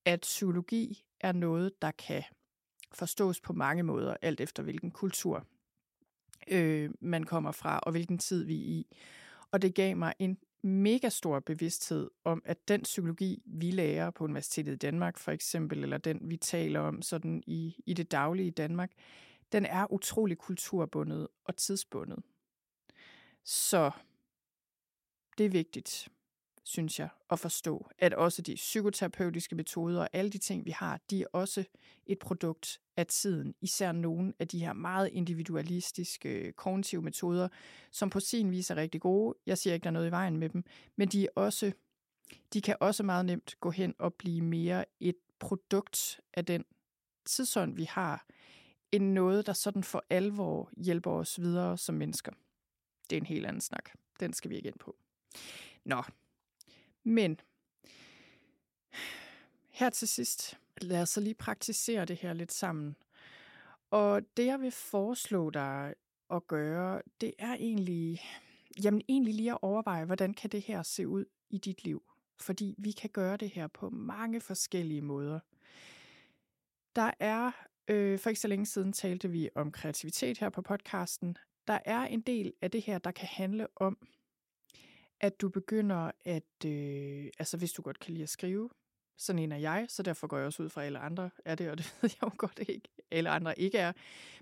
[0.05, 2.23] at psykologi er noget, der kan
[2.93, 5.45] forstås på mange måder, alt efter hvilken kultur
[6.47, 8.97] øh, man kommer fra, og hvilken tid vi er i.
[9.51, 14.23] Og det gav mig en mega stor bevidsthed om, at den psykologi, vi lærer på
[14.23, 18.47] Universitetet i Danmark for eksempel, eller den vi taler om sådan i, i det daglige
[18.47, 18.91] i Danmark,
[19.51, 22.23] den er utrolig kulturbundet og tidsbundet.
[23.43, 23.91] Så
[25.37, 26.09] det er vigtigt
[26.63, 30.99] synes jeg, at forstå, at også de psykoterapeutiske metoder og alle de ting, vi har,
[31.09, 31.63] de er også
[32.05, 33.55] et produkt af tiden.
[33.61, 37.47] Især nogle af de her meget individualistiske øh, kognitive metoder,
[37.91, 39.35] som på sin vis er rigtig gode.
[39.45, 40.63] Jeg siger ikke, der er noget i vejen med dem,
[40.95, 41.71] men de, er også,
[42.53, 46.65] de kan også meget nemt gå hen og blive mere et produkt af den
[47.25, 48.25] tidsånd, vi har,
[48.91, 52.31] end noget, der sådan for alvor hjælper os videre som mennesker.
[53.09, 53.89] Det er en helt anden snak.
[54.19, 54.95] Den skal vi ikke ind på.
[55.85, 56.03] Nå,
[57.03, 57.39] men
[59.69, 62.95] her til sidst, lad os så lige praktisere det her lidt sammen.
[63.91, 65.93] Og det, jeg vil foreslå dig
[66.31, 68.21] at gøre, det er egentlig,
[68.83, 72.03] jamen egentlig lige at overveje, hvordan kan det her se ud i dit liv?
[72.39, 75.39] Fordi vi kan gøre det her på mange forskellige måder.
[76.95, 77.51] Der er,
[77.87, 81.37] øh, for ikke så længe siden talte vi om kreativitet her på podcasten.
[81.67, 84.07] Der er en del af det her, der kan handle om,
[85.21, 88.69] at du begynder at, øh, altså hvis du godt kan lide at skrive,
[89.17, 91.55] sådan en er jeg, så derfor går jeg også ud fra, at alle andre er
[91.55, 93.91] det, og det ved jeg jo godt ikke, alle andre ikke er.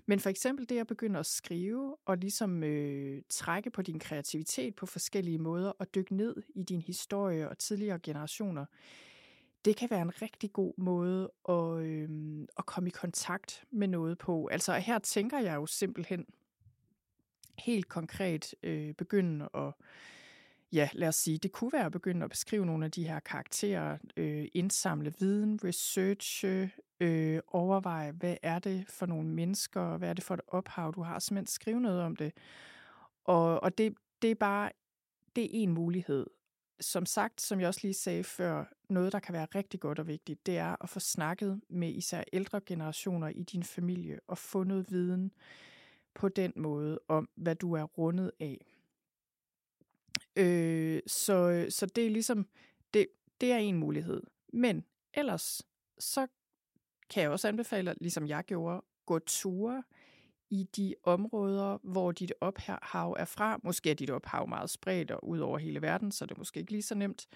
[0.06, 4.74] Men for eksempel det at begynde at skrive og ligesom øh, trække på din kreativitet
[4.74, 8.64] på forskellige måder og dykke ned i din historie og tidligere generationer,
[9.64, 12.08] det kan være en rigtig god måde at, øh,
[12.58, 14.46] at komme i kontakt med noget på.
[14.46, 16.26] Altså her tænker jeg jo simpelthen
[17.58, 19.72] helt konkret øh, begynde at
[20.72, 23.20] ja, lad os sige, det kunne være at begynde at beskrive nogle af de her
[23.20, 30.14] karakterer, øh, indsamle viden, researche, øh, overveje, hvad er det for nogle mennesker, hvad er
[30.14, 32.32] det for et ophav, du har, simpelthen skrive noget om det.
[33.24, 34.70] Og, og det, det er bare,
[35.36, 36.26] det er en mulighed.
[36.80, 40.06] Som sagt, som jeg også lige sagde før, noget, der kan være rigtig godt og
[40.06, 44.64] vigtigt, det er at få snakket med især ældre generationer i din familie og få
[44.64, 45.32] noget viden
[46.14, 48.66] på den måde om, hvad du er rundet af.
[50.40, 52.46] Øh, så, så det er ligesom,
[52.94, 53.06] det,
[53.40, 54.22] det er en mulighed.
[54.52, 55.62] Men ellers,
[55.98, 56.26] så
[57.10, 59.82] kan jeg også anbefale, ligesom jeg gjorde, gå ture
[60.50, 63.60] i de områder, hvor dit ophav er fra.
[63.62, 66.60] Måske er dit ophav meget spredt og ud over hele verden, så det er måske
[66.60, 67.26] ikke lige så nemt.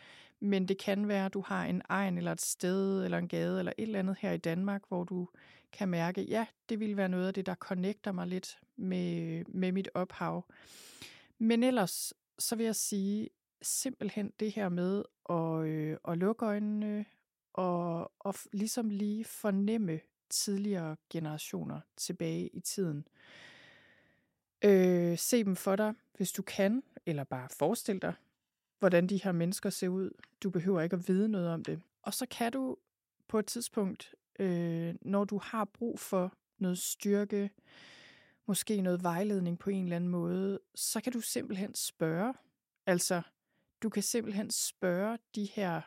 [0.40, 3.58] Men det kan være, at du har en egen eller et sted eller en gade
[3.58, 5.28] eller et eller andet her i Danmark, hvor du
[5.72, 9.72] kan mærke, ja, det vil være noget af det, der connecter mig lidt med, med
[9.72, 10.44] mit ophav.
[11.38, 13.28] Men ellers så vil jeg sige
[13.62, 17.04] simpelthen det her med at, øh, at lukke øjnene
[17.52, 23.08] og, og ligesom lige fornemme tidligere generationer tilbage i tiden.
[24.64, 28.14] Øh, se dem for dig, hvis du kan, eller bare forestil dig,
[28.78, 30.10] hvordan de her mennesker ser ud.
[30.42, 31.80] Du behøver ikke at vide noget om det.
[32.02, 32.76] Og så kan du
[33.28, 37.50] på et tidspunkt, øh, når du har brug for noget styrke,
[38.46, 42.34] måske noget vejledning på en eller anden måde, så kan du simpelthen spørge.
[42.86, 43.22] Altså,
[43.82, 45.80] du kan simpelthen spørge de her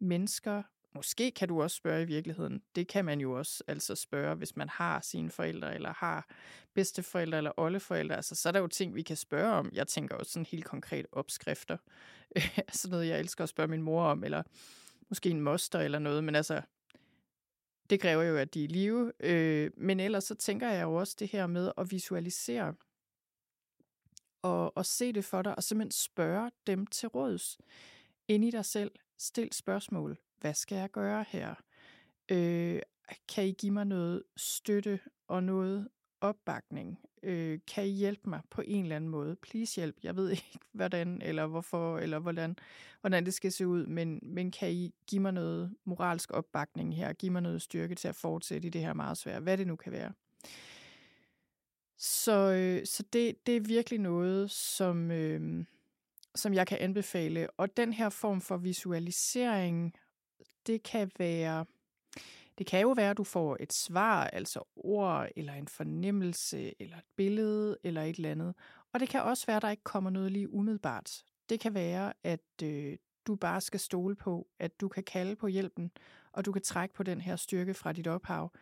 [0.00, 0.62] mennesker.
[0.94, 2.62] Måske kan du også spørge i virkeligheden.
[2.74, 6.28] Det kan man jo også altså spørge, hvis man har sine forældre, eller har
[6.74, 8.16] bedsteforældre, eller oldeforældre.
[8.16, 9.70] Altså, så er der jo ting, vi kan spørge om.
[9.72, 11.76] Jeg tænker også sådan helt konkret opskrifter.
[12.72, 14.42] sådan noget, jeg elsker at spørge min mor om, eller
[15.08, 16.24] måske en moster eller noget.
[16.24, 16.62] Men altså,
[17.90, 19.12] det kræver jo, at de er i live.
[19.20, 22.74] Øh, men ellers så tænker jeg jo også det her med at visualisere
[24.42, 27.58] og, og se det for dig, og simpelthen spørge dem til råds.
[28.28, 30.18] Ind i dig selv, stil spørgsmål.
[30.38, 31.54] Hvad skal jeg gøre her?
[32.28, 32.80] Øh,
[33.28, 35.88] kan I give mig noget støtte og noget
[36.20, 36.98] opbakning?
[37.22, 39.36] Øh, kan I hjælpe mig på en eller anden måde?
[39.36, 39.96] Please hjælp.
[40.02, 42.56] Jeg ved ikke, hvordan eller hvorfor, eller hvordan,
[43.00, 47.12] hvordan det skal se ud, men, men kan I give mig noget moralsk opbakning her?
[47.12, 49.76] Give mig noget styrke til at fortsætte i det her meget svære, hvad det nu
[49.76, 50.12] kan være.
[51.98, 55.64] Så, øh, så det, det er virkelig noget, som, øh,
[56.34, 57.50] som jeg kan anbefale.
[57.50, 59.94] Og den her form for visualisering,
[60.66, 61.64] det kan være
[62.58, 66.96] det kan jo være, at du får et svar, altså ord, eller en fornemmelse, eller
[66.96, 68.54] et billede, eller et eller andet.
[68.92, 71.22] Og det kan også være, at der ikke kommer noget lige umiddelbart.
[71.48, 75.46] Det kan være, at øh, du bare skal stole på, at du kan kalde på
[75.46, 75.90] hjælpen,
[76.32, 78.52] og du kan trække på den her styrke fra dit ophav,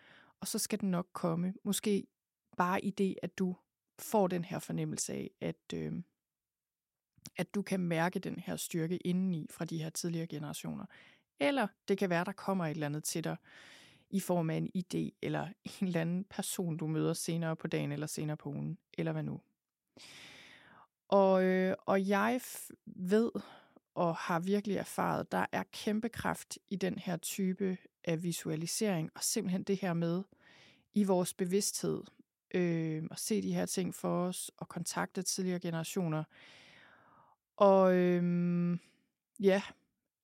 [0.41, 1.55] og så skal den nok komme.
[1.65, 2.07] Måske
[2.57, 3.57] bare i det, at du
[3.99, 5.93] får den her fornemmelse af, at, øh,
[7.37, 10.85] at du kan mærke den her styrke indeni fra de her tidligere generationer.
[11.41, 13.37] Eller det kan være, der kommer et eller andet til dig
[14.11, 15.47] i form af en idé, eller
[15.81, 19.23] en eller anden person, du møder senere på dagen, eller senere på ugen, eller hvad
[19.23, 19.41] nu.
[21.09, 22.41] Og, øh, og jeg
[22.87, 23.31] ved,
[23.95, 29.23] og har virkelig erfaret, der er kæmpe kraft i den her type af visualisering, og
[29.23, 30.23] simpelthen det her med
[30.95, 32.03] i vores bevidsthed,
[32.55, 36.25] øh, at se de her ting for os, og kontakte tidligere generationer.
[37.57, 38.79] Og øh,
[39.41, 39.63] ja,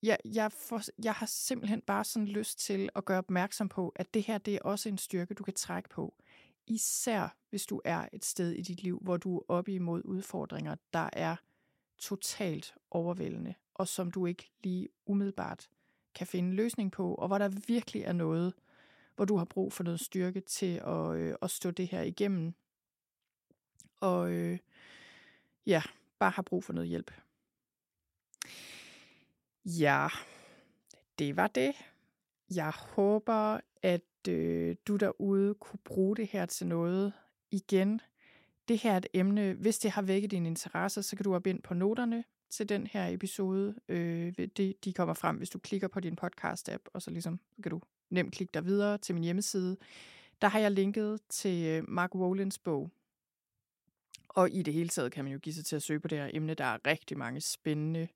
[0.05, 4.15] jeg, jeg, for, jeg har simpelthen bare sådan lyst til at gøre opmærksom på, at
[4.15, 6.15] det her det er også en styrke, du kan trække på.
[6.67, 10.77] Især hvis du er et sted i dit liv, hvor du er oppe imod udfordringer,
[10.93, 11.37] der er
[11.99, 15.69] totalt overvældende, og som du ikke lige umiddelbart
[16.15, 18.55] kan finde en løsning på, og hvor der virkelig er noget,
[19.17, 22.55] hvor du har brug for noget styrke til at, øh, at stå det her igennem.
[24.01, 24.59] Og øh,
[25.67, 25.83] ja,
[26.19, 27.13] bare har brug for noget hjælp.
[29.65, 30.09] Ja,
[31.19, 31.73] det var det.
[32.55, 37.13] Jeg håber, at øh, du derude kunne bruge det her til noget
[37.51, 38.01] igen.
[38.69, 41.47] Det her er et emne, hvis det har vækket din interesse, så kan du op
[41.47, 43.75] ind på noterne til den her episode.
[43.89, 47.71] Øh, de, de kommer frem, hvis du klikker på din podcast-app, og så ligesom kan
[47.71, 49.77] du nemt klikke dig videre til min hjemmeside.
[50.43, 52.91] Der har jeg linket til øh, Mark Wolins bog.
[54.29, 56.19] Og i det hele taget kan man jo give sig til at søge på det
[56.19, 56.55] her emne.
[56.55, 58.09] Der er rigtig mange spændende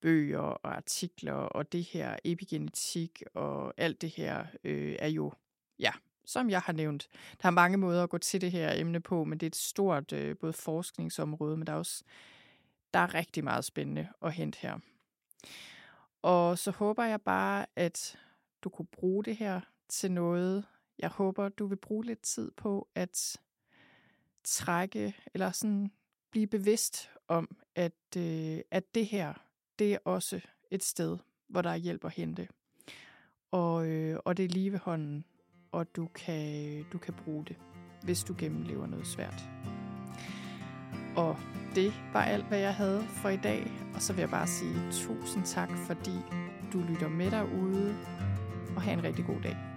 [0.00, 5.32] bøger og artikler, og det her epigenetik og alt det her øh, er jo,
[5.78, 5.92] ja,
[6.24, 7.08] som jeg har nævnt.
[7.42, 9.56] Der er mange måder at gå til det her emne på, men det er et
[9.56, 12.04] stort øh, både forskningsområde, men der er også
[12.94, 14.78] der er rigtig meget spændende at hente her.
[16.22, 18.18] Og så håber jeg bare, at
[18.62, 20.64] du kunne bruge det her til noget.
[20.98, 23.38] Jeg håber, du vil bruge lidt tid på at
[24.44, 25.92] trække, eller sådan
[26.30, 29.34] blive bevidst om, at, øh, at det her,
[29.78, 31.18] det er også et sted,
[31.48, 32.48] hvor der er hjælp at hente.
[33.50, 35.24] Og, øh, og det er lige ved hånden,
[35.72, 37.56] og du kan, du kan bruge det,
[38.02, 39.48] hvis du gennemlever noget svært.
[41.16, 41.36] Og
[41.74, 43.72] det var alt, hvad jeg havde for i dag.
[43.94, 46.16] Og så vil jeg bare sige tusind tak, fordi
[46.72, 47.96] du lytter med derude,
[48.76, 49.67] og have en rigtig god dag.